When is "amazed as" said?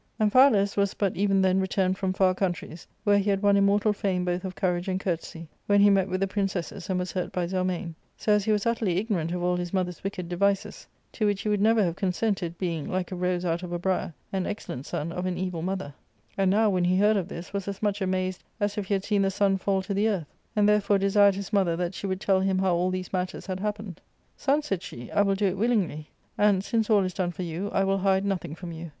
18.01-18.79